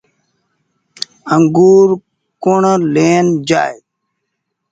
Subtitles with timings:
[1.33, 1.87] انگور
[2.43, 2.61] ڪوڻ
[2.93, 3.77] لين جآئي۔